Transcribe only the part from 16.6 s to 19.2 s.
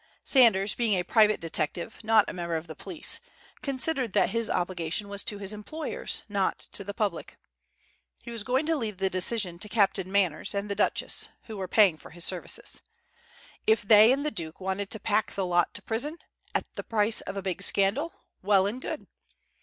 the price of a big scandal, well and good.